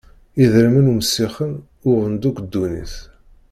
[0.43, 1.51] Idrimen umsixen
[1.89, 2.95] uɣen-d akk ddunit.